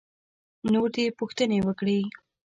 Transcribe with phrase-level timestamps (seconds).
[0.73, 1.99] نور دې پوښتنې وکړي.